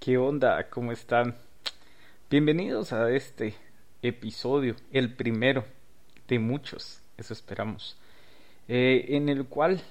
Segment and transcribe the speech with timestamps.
[0.00, 0.70] ¿Qué onda?
[0.70, 1.34] ¿Cómo están?
[2.30, 3.54] Bienvenidos a este
[4.00, 5.64] episodio, el primero
[6.28, 7.98] de muchos, eso esperamos,
[8.68, 9.82] eh, en el cual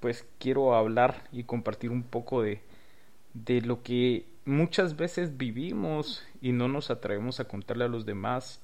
[0.00, 2.62] pues quiero hablar y compartir un poco de,
[3.32, 8.60] de lo que muchas veces vivimos y no nos atrevemos a contarle a los demás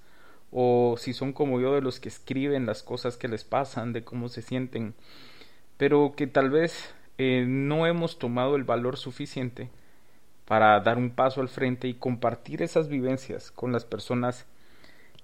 [0.51, 4.03] o si son como yo de los que escriben las cosas que les pasan, de
[4.03, 4.95] cómo se sienten,
[5.77, 9.71] pero que tal vez eh, no hemos tomado el valor suficiente
[10.51, 14.47] para dar un paso al frente y compartir esas vivencias con las personas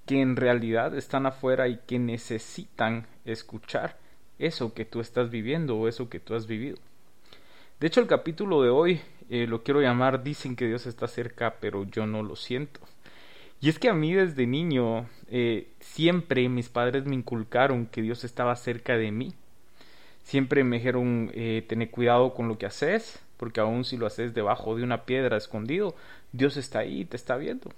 [0.06, 3.98] que en realidad están afuera y que necesitan escuchar
[4.38, 6.76] eso que tú estás viviendo o eso que tú has vivido.
[7.80, 11.56] De hecho, el capítulo de hoy eh, lo quiero llamar Dicen que Dios está cerca,
[11.58, 12.78] pero yo no lo siento.
[13.60, 18.22] Y es que a mí desde niño eh, siempre mis padres me inculcaron que Dios
[18.22, 19.34] estaba cerca de mí.
[20.22, 24.34] Siempre me dijeron, eh, tener cuidado con lo que haces, porque aun si lo haces
[24.34, 25.94] debajo de una piedra escondido,
[26.32, 27.70] Dios está ahí y te está viendo.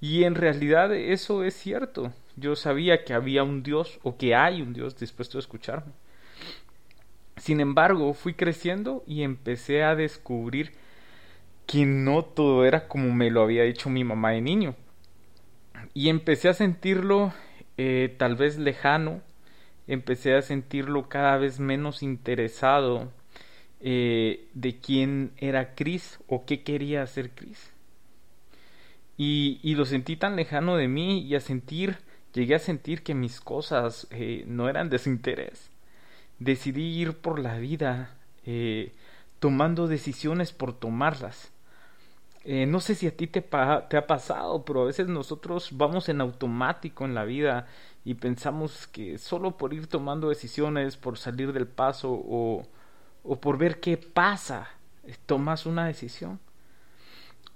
[0.00, 2.12] Y en realidad eso es cierto.
[2.36, 5.92] Yo sabía que había un Dios o que hay un Dios dispuesto a escucharme.
[7.36, 10.72] Sin embargo, fui creciendo y empecé a descubrir
[11.66, 14.74] que no todo era como me lo había dicho mi mamá de niño.
[15.94, 17.32] Y empecé a sentirlo
[17.78, 19.20] eh, tal vez lejano,
[19.86, 23.10] empecé a sentirlo cada vez menos interesado
[23.84, 27.72] eh, de quién era Chris o qué quería hacer Chris.
[29.16, 31.98] Y, y, lo sentí tan lejano de mí y a sentir,
[32.32, 35.70] llegué a sentir que mis cosas eh, no eran de su interés.
[36.38, 38.14] Decidí ir por la vida
[38.46, 38.92] eh,
[39.40, 41.50] tomando decisiones por tomarlas.
[42.44, 46.20] No sé si a ti te, te, ha pasado, pero a veces nosotros vamos en
[46.20, 47.68] automático en la vida
[48.04, 52.66] y pensamos que solo por ir tomando decisiones, por salir del paso o,
[53.24, 54.68] o por ver qué pasa,
[55.26, 56.40] tomas una decisión.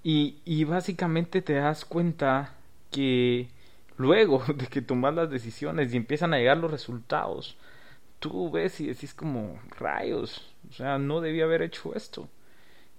[0.03, 2.55] Y, y básicamente te das cuenta
[2.91, 3.49] que
[3.97, 7.57] luego de que tomas las decisiones y empiezan a llegar los resultados,
[8.19, 12.29] tú ves y decís como rayos, o sea, no debía haber hecho esto.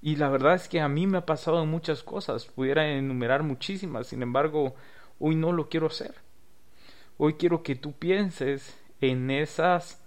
[0.02, 4.08] Y la verdad es que a mí me ha pasado muchas cosas, pudiera enumerar muchísimas,
[4.08, 4.76] sin embargo,
[5.20, 6.16] hoy no lo quiero hacer.
[7.18, 10.00] Hoy quiero que tú pienses en esas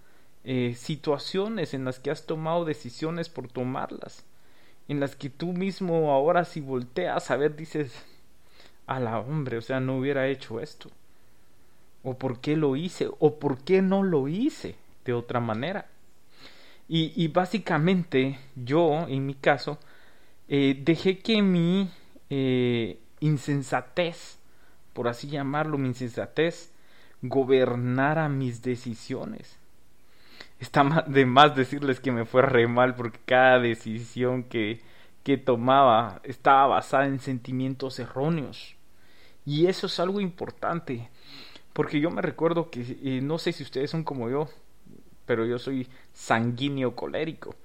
[0.45, 4.25] eh, situaciones en las que has tomado decisiones por tomarlas,
[4.89, 7.93] en las que tú mismo ahora si volteas a ver dices,
[8.87, 10.91] a la hombre, o sea, no hubiera hecho esto,
[12.03, 15.87] o por qué lo hice, o por qué no lo hice de otra manera.
[16.93, 19.79] Y, básicamente yo, en mi caso,
[20.49, 21.89] eh, dejé que mi
[22.31, 24.39] eh, insensatez,
[24.93, 26.73] por así llamarlo, mi insensatez,
[27.23, 29.60] gobernara mis decisiones.
[30.61, 34.83] Está de más decirles que me fue re mal porque cada decisión que,
[35.25, 38.77] que tomaba estaba basada en sentimientos erróneos.
[39.47, 41.11] Y eso es algo importante.
[41.73, 44.49] Porque yo me recuerdo que, eh, no sé si ustedes son como yo,
[45.27, 47.55] pero yo soy sanguíneo colérico.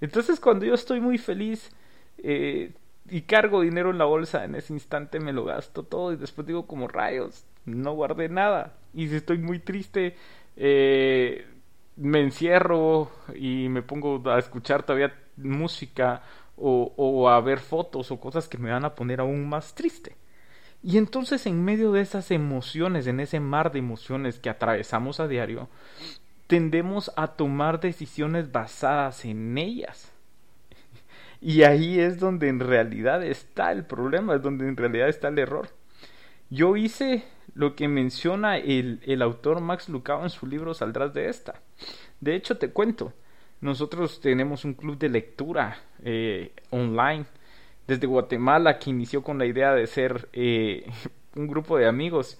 [0.00, 1.70] Y entonces cuando yo estoy muy feliz
[2.18, 2.72] eh,
[3.10, 6.46] y cargo dinero en la bolsa, en ese instante me lo gasto todo y después
[6.46, 8.74] digo como rayos, no guardé nada.
[8.94, 10.16] Y si estoy muy triste,
[10.60, 11.46] eh,
[11.96, 16.22] me encierro y me pongo a escuchar todavía música
[16.56, 20.16] o, o a ver fotos o cosas que me van a poner aún más triste.
[20.82, 25.28] Y entonces en medio de esas emociones, en ese mar de emociones que atravesamos a
[25.28, 25.68] diario,
[26.48, 30.12] tendemos a tomar decisiones basadas en ellas.
[31.40, 35.38] Y ahí es donde en realidad está el problema, es donde en realidad está el
[35.38, 35.68] error.
[36.50, 41.28] Yo hice lo que menciona el, el autor Max Lucado en su libro Saldrás de
[41.28, 41.60] esta.
[42.20, 43.12] De hecho, te cuento,
[43.60, 47.26] nosotros tenemos un club de lectura eh, online
[47.86, 50.90] desde Guatemala que inició con la idea de ser eh,
[51.34, 52.38] un grupo de amigos.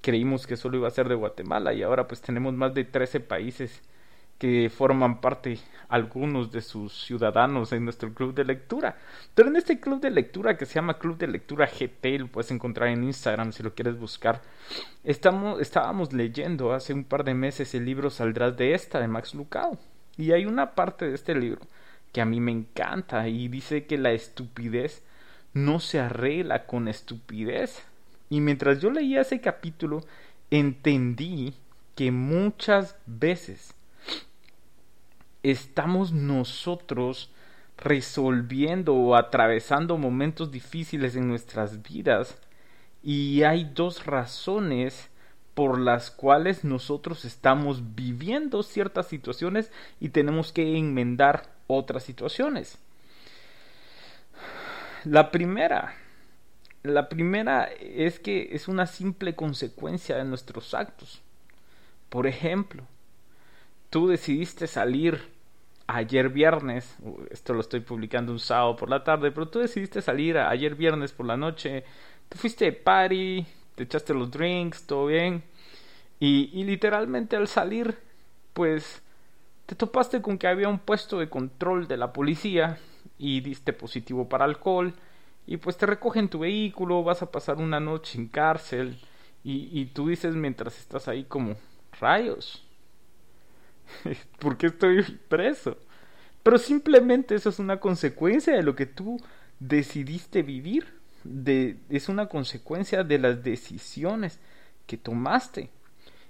[0.00, 3.20] Creímos que solo iba a ser de Guatemala y ahora pues tenemos más de 13
[3.20, 3.82] países
[4.40, 5.58] que forman parte
[5.90, 8.96] algunos de sus ciudadanos en nuestro club de lectura.
[9.34, 12.50] Pero en este club de lectura que se llama Club de Lectura GT, lo puedes
[12.50, 14.40] encontrar en Instagram si lo quieres buscar.
[15.04, 19.34] Estamos, estábamos leyendo hace un par de meses el libro Saldrás de esta de Max
[19.34, 19.76] Lucado.
[20.16, 21.60] Y hay una parte de este libro
[22.10, 25.02] que a mí me encanta y dice que la estupidez
[25.52, 27.84] no se arregla con estupidez.
[28.30, 30.00] Y mientras yo leía ese capítulo,
[30.50, 31.52] entendí
[31.94, 33.74] que muchas veces
[35.42, 37.30] estamos nosotros
[37.76, 42.36] resolviendo o atravesando momentos difíciles en nuestras vidas
[43.02, 45.08] y hay dos razones
[45.54, 52.78] por las cuales nosotros estamos viviendo ciertas situaciones y tenemos que enmendar otras situaciones.
[55.04, 55.94] La primera,
[56.82, 61.22] la primera es que es una simple consecuencia de nuestros actos.
[62.10, 62.84] Por ejemplo,
[63.90, 65.20] tú decidiste salir
[65.88, 66.96] ayer viernes,
[67.30, 71.12] esto lo estoy publicando un sábado por la tarde, pero tú decidiste salir ayer viernes
[71.12, 71.84] por la noche,
[72.28, 73.44] te fuiste de party,
[73.74, 75.42] te echaste los drinks, todo bien,
[76.20, 77.98] y, y literalmente al salir,
[78.52, 79.02] pues
[79.66, 82.78] te topaste con que había un puesto de control de la policía
[83.18, 84.94] y diste positivo para alcohol,
[85.46, 89.00] y pues te recogen tu vehículo, vas a pasar una noche en cárcel,
[89.42, 91.56] y, y tú dices mientras estás ahí como,
[91.98, 92.64] rayos,
[94.38, 95.76] ¿Por qué estoy preso?
[96.42, 99.20] Pero simplemente eso es una consecuencia de lo que tú
[99.58, 100.86] decidiste vivir.
[101.90, 104.40] Es una consecuencia de las decisiones
[104.86, 105.70] que tomaste.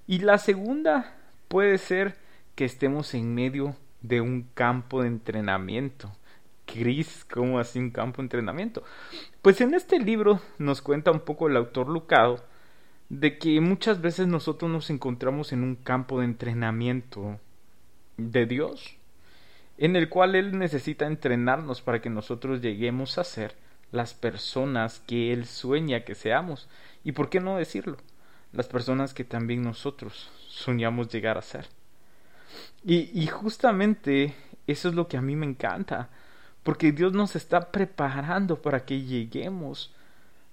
[0.07, 1.17] Y la segunda
[1.49, 2.17] puede ser
[2.57, 6.11] que estemos en medio de un campo de entrenamiento.
[6.67, 8.83] Cris, ¿cómo así un campo de entrenamiento?
[9.43, 12.45] Pues en este libro nos cuenta un poco el autor Lucado
[13.09, 17.39] de que muchas veces nosotros nos encontramos en un campo de entrenamiento
[18.20, 18.96] de Dios,
[19.78, 23.56] en el cual Él necesita entrenarnos para que nosotros lleguemos a ser
[23.93, 26.69] las personas que Él sueña que seamos.
[27.05, 27.96] ¿Y por qué no decirlo?
[28.52, 31.69] Las personas que también nosotros soñamos llegar a ser.
[32.84, 34.34] Y, justamente
[34.66, 36.08] eso es lo que a mí me encanta,
[36.62, 39.94] porque Dios nos está preparando para que lleguemos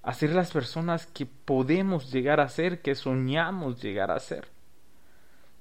[0.03, 4.47] a ser las personas que podemos llegar a ser, que soñamos llegar a ser.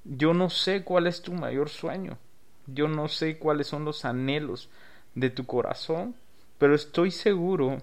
[0.09, 2.19] Yo no sé cuál es tu mayor sueño.
[2.67, 4.69] Yo no sé cuáles son los anhelos
[5.15, 6.15] de tu corazón,
[6.59, 7.79] pero estoy seguro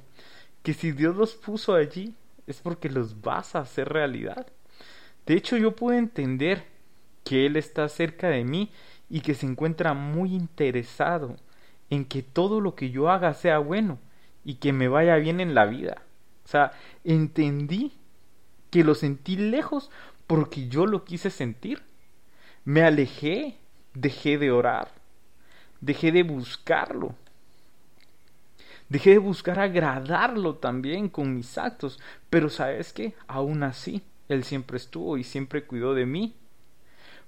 [0.62, 2.16] que si Dios los puso allí
[2.48, 4.48] es porque los vas a hacer realidad.
[5.26, 6.66] De hecho, yo puedo entender
[7.24, 8.72] que Él está cerca de mí
[9.10, 11.36] y que se encuentra muy interesado
[11.90, 14.00] en que todo lo que yo haga sea bueno
[14.44, 16.02] y que me vaya bien en la vida.
[16.46, 16.72] O sea,
[17.04, 17.94] entendí
[18.70, 19.92] que lo sentí lejos
[20.28, 21.84] porque yo lo quise sentir.
[22.66, 23.58] Me alejé,
[23.94, 24.90] dejé de orar,
[25.82, 27.16] dejé de buscarlo.
[28.88, 32.00] Dejé de buscar agradarlo también con mis actos,
[32.30, 36.36] pero sabes qué, aún así, Él siempre estuvo y siempre cuidó de mí.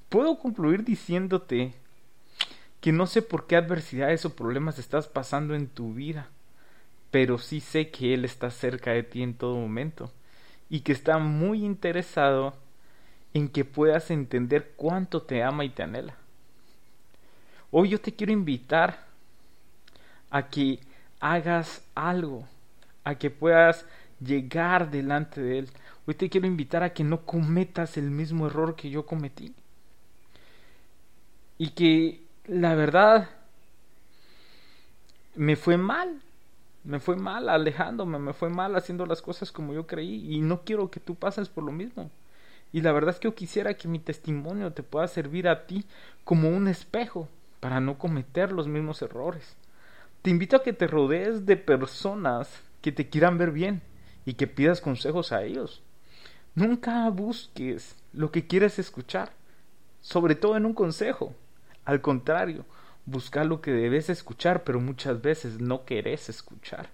[0.10, 1.74] Puedo concluir diciéndote
[2.80, 6.30] que no sé por qué adversidades o problemas estás pasando en tu vida,
[7.12, 10.12] pero sí sé que Él está cerca de ti en todo momento
[10.70, 12.54] y que está muy interesado
[13.36, 16.16] en que puedas entender cuánto te ama y te anhela.
[17.70, 18.98] Hoy yo te quiero invitar
[20.30, 20.80] a que
[21.20, 22.48] hagas algo,
[23.04, 23.86] a que puedas
[24.22, 25.70] llegar delante de Él.
[26.08, 29.54] Hoy te quiero invitar a que no cometas el mismo error que yo cometí.
[31.58, 33.30] Y que la verdad
[35.36, 36.22] me fue mal.
[36.86, 40.62] Me fue mal alejándome, me fue mal haciendo las cosas como yo creí y no
[40.62, 42.10] quiero que tú pases por lo mismo.
[42.72, 45.86] Y la verdad es que yo quisiera que mi testimonio te pueda servir a ti
[46.24, 47.30] como un espejo
[47.60, 49.56] para no cometer los mismos errores.
[50.22, 53.82] Te invito a que te rodees de personas que te quieran ver bien
[54.26, 55.84] y que pidas consejos a ellos.
[56.56, 59.32] Nunca busques lo que quieres escuchar,
[60.02, 61.34] sobre todo en un consejo.
[61.86, 62.66] Al contrario,
[63.06, 66.90] busca lo que debes escuchar, pero muchas veces no querés escuchar.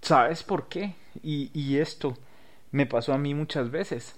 [0.00, 0.94] ¿Sabes por qué?
[1.22, 2.16] Y, y esto
[2.72, 4.16] me pasó a mí muchas veces.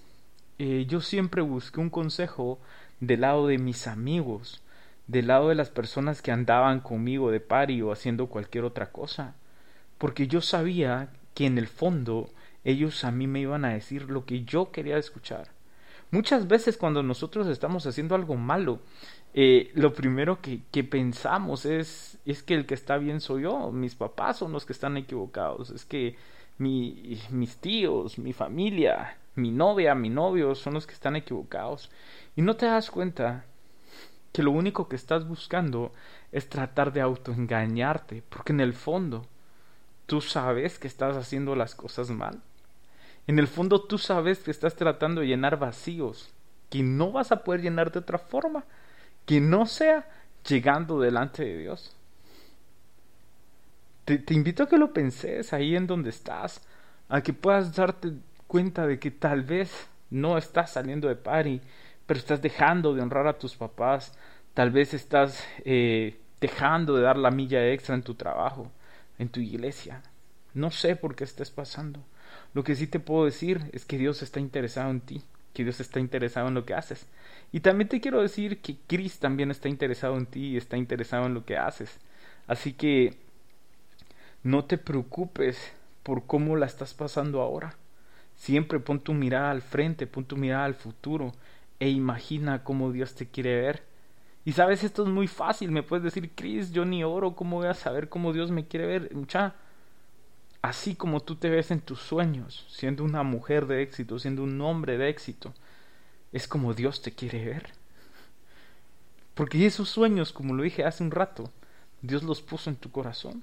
[0.58, 2.58] Eh, yo siempre busqué un consejo
[3.00, 4.62] del lado de mis amigos,
[5.06, 9.34] del lado de las personas que andaban conmigo de pari o haciendo cualquier otra cosa,
[9.98, 12.30] porque yo sabía que en el fondo
[12.64, 15.48] ellos a mí me iban a decir lo que yo quería escuchar.
[16.10, 18.80] Muchas veces cuando nosotros estamos haciendo algo malo,
[19.34, 23.70] eh, lo primero que, que, pensamos es, es que el que está bien soy yo,
[23.72, 26.16] mis papás son los que están equivocados, es que
[26.58, 31.90] mi, mis tíos, mi familia, mi novia, mi novio son los que están equivocados.
[32.34, 33.44] Y no te das cuenta
[34.32, 35.92] que lo único que estás buscando
[36.32, 39.26] es tratar de autoengañarte, porque en el fondo
[40.06, 42.42] tú sabes que estás haciendo las cosas mal.
[43.26, 46.32] En el fondo tú sabes que estás tratando de llenar vacíos
[46.70, 48.64] que no vas a poder llenar de otra forma
[49.24, 50.08] que no sea
[50.46, 51.96] llegando delante de Dios.
[54.04, 56.62] Te, invito a que lo penses ahí en donde estás,
[57.08, 58.12] a que puedas darte
[58.46, 61.60] cuenta de que tal vez no estás saliendo de party,
[62.06, 64.16] pero estás dejando de honrar a tus papás,
[64.54, 68.70] tal vez estás eh, dejando de dar la milla extra en tu trabajo,
[69.18, 70.02] en tu iglesia.
[70.54, 72.00] No sé por qué estés pasando.
[72.54, 75.22] Lo que sí te puedo decir es que Dios está interesado en ti,
[75.52, 77.06] que Dios está interesado en lo que haces.
[77.52, 81.26] Y también te quiero decir que Chris también está interesado en ti y está interesado
[81.26, 81.98] en lo que haces.
[82.46, 83.18] Así que
[84.42, 85.58] No te preocupes
[86.02, 87.76] por cómo la estás pasando ahora.
[88.36, 91.32] Siempre pon tu mirada al frente, pon tu mirada al futuro
[91.80, 93.82] e imagina cómo Dios te quiere ver.
[94.44, 95.72] Y sabes, esto es muy fácil.
[95.72, 98.86] Me puedes decir, Chris, yo ni oro, ¿cómo voy a saber cómo Dios me quiere
[98.86, 99.14] ver?
[99.14, 99.54] Mucha,
[100.62, 104.60] así como tú te ves en tus sueños, siendo una mujer de éxito, siendo un
[104.60, 105.52] hombre de éxito,
[106.32, 107.72] es como Dios te quiere ver.
[109.34, 111.50] Porque esos sueños, como lo dije hace un rato,
[112.00, 113.42] Dios los puso en tu corazón.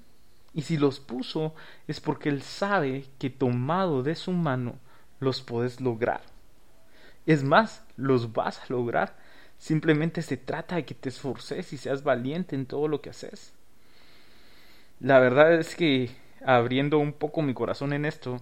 [0.54, 1.54] Y si los puso
[1.86, 4.78] es porque Él sabe que tomado de su mano
[5.24, 6.22] los puedes lograr.
[7.26, 9.16] Es más, los vas a lograr.
[9.58, 13.52] Simplemente se trata de que te esforces y seas valiente en todo lo que haces.
[15.00, 16.10] La verdad es que
[16.44, 18.40] abriendo un poco mi corazón en esto,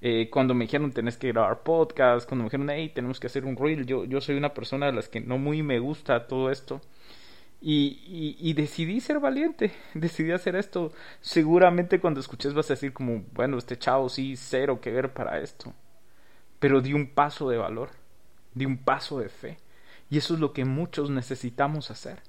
[0.00, 3.44] eh, cuando me dijeron tenés que grabar podcast, cuando me dijeron hey tenemos que hacer
[3.44, 6.50] un reel, yo, yo soy una persona de las que no muy me gusta todo
[6.50, 6.80] esto.
[7.60, 10.92] Y, y, decidí ser valiente, decidí hacer esto.
[11.20, 15.40] Seguramente cuando escuches vas a decir como, bueno, este chavo sí, cero que ver para
[15.40, 15.72] esto.
[16.58, 17.90] Pero di un paso de valor,
[18.54, 19.58] di un paso de fe.
[20.10, 22.22] Y eso es lo que muchos necesitamos hacer.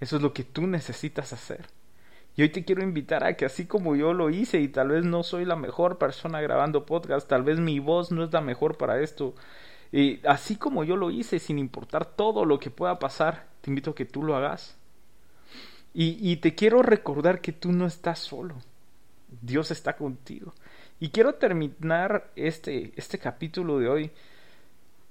[0.00, 1.66] Eso es lo que tú necesitas hacer.
[2.36, 5.04] Y hoy te quiero invitar a que así como yo lo hice y tal vez
[5.04, 8.76] no soy la mejor persona grabando podcast, tal vez mi voz no es la mejor
[8.76, 9.34] para esto,
[9.92, 13.90] y así como yo lo hice sin importar todo lo que pueda pasar, te invito
[13.90, 14.76] a que tú lo hagas.
[15.92, 18.54] Y, y te quiero recordar que tú no estás solo.
[19.42, 20.54] Dios está contigo.
[21.02, 24.10] Y quiero terminar este, este capítulo de hoy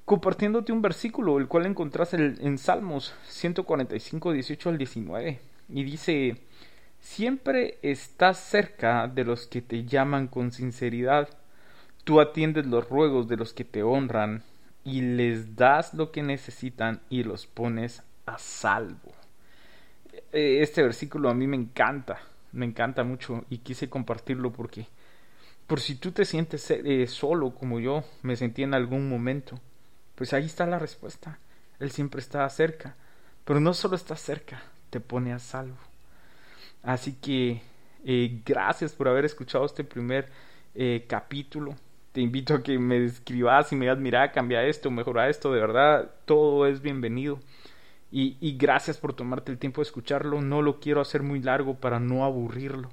[0.06, 5.40] compartiéndote un versículo, el cual encontrás en, Salmos 145, 18 al 19.
[5.70, 6.38] Y dice,
[7.00, 11.28] siempre estás cerca de los que te llaman con sinceridad.
[12.04, 14.44] Tú atiendes los ruegos de los que te honran
[14.84, 19.12] y les das lo que necesitan y los pones a salvo.
[20.34, 22.20] Eh, este versículo a mí me encanta,
[22.52, 24.88] me encanta mucho y quise compartirlo porque
[25.70, 29.60] por si tú te sientes eh, solo como yo me sentí en algún momento,
[30.16, 31.40] pues ahí está la respuesta.
[31.80, 32.96] Él siempre está cerca,
[33.46, 35.78] pero no solo está cerca, te pone a salvo.
[36.84, 37.62] Así que
[38.04, 40.30] eh, gracias por haber escuchado este primer
[41.08, 41.76] capítulo
[42.12, 45.62] te invito a que me escribas y me digas, mira, cambia esto, mejora esto, de
[45.62, 47.40] verdad, todo es bienvenido.
[48.12, 52.00] Y gracias por tomarte el tiempo de escucharlo, no lo quiero hacer muy largo para
[52.00, 52.90] no aburrirlo.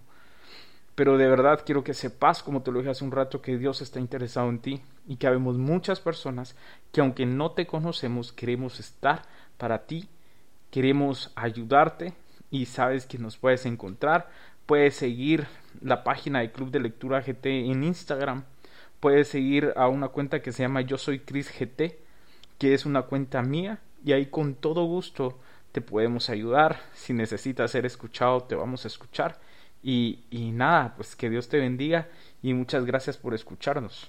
[0.97, 3.81] Pero de verdad quiero que sepas, como te lo dije hace un rato, que Dios
[3.81, 6.57] está interesado en ti y que habemos muchas personas
[6.91, 9.23] que aunque no te conocemos, queremos estar
[9.59, 10.09] para ti,
[10.73, 12.15] queremos ayudarte
[12.51, 14.29] y sabes que nos puedes encontrar.
[14.67, 15.47] Puedes seguir
[15.81, 18.43] la página de Club de Lectura GT en Instagram
[19.01, 21.99] puedes seguir a una cuenta que se llama Yo Soy Chris GT,
[22.59, 25.39] que es una cuenta mía, y ahí con todo gusto
[25.73, 26.81] te podemos ayudar.
[26.95, 29.39] Si necesitas ser escuchado, te vamos a escuchar.
[29.83, 32.09] Y, y nada, pues que Dios te bendiga
[32.43, 34.09] y muchas gracias por escucharnos.